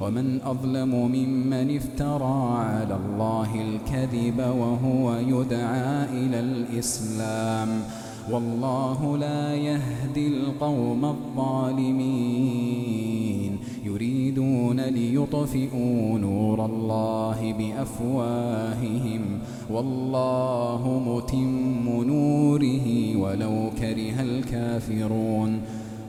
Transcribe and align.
ومن 0.00 0.40
أظلم 0.42 0.88
ممن 0.88 1.76
افترى 1.76 2.58
على 2.58 2.96
الله 2.96 3.50
الكذب 3.54 4.38
وهو 4.38 5.14
يدعى 5.14 6.04
إلى 6.04 6.40
الإسلام. 6.40 7.68
والله 8.32 9.16
لا 9.18 9.54
يهدي 9.54 10.26
القوم 10.28 11.04
الظالمين. 11.04 12.20
يريدون 13.84 14.80
ليطفئوا 14.80 16.18
نور 16.18 16.64
الله 16.64 17.54
بأفواههم. 17.58 19.20
والله 19.70 21.02
متم 21.06 22.02
نوره 22.02 23.16
ولو 23.16 23.70
كره 23.80 24.22
الكافرون. 24.22 25.60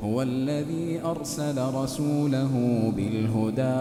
هو 0.04 0.22
الذي 0.22 1.00
أرسل 1.06 1.58
رسوله 1.74 2.52
بالهدى 2.96 3.81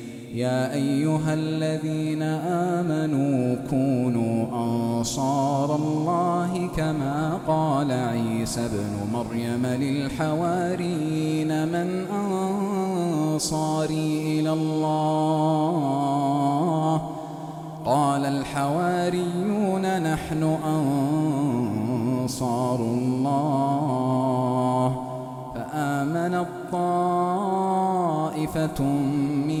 يا 0.33 0.73
أيها 0.73 1.33
الذين 1.33 2.21
آمنوا 2.47 3.55
كونوا 3.69 4.45
أنصار 4.53 5.75
الله 5.75 6.69
كما 6.77 7.39
قال 7.47 7.91
عيسى 7.91 8.65
ابن 8.65 9.07
مريم 9.13 9.65
للحوارين 9.65 11.67
من 11.67 12.05
أنصاري 13.33 14.39
إلى 14.39 14.53
الله. 14.53 15.81
قال 17.85 18.25
الحواريون 18.25 20.13
نحن 20.13 20.43
أنصار 22.23 22.79
الله. 22.79 24.31
فآمن 25.55 26.33
الطائفة 26.33 26.71
من 29.47 29.60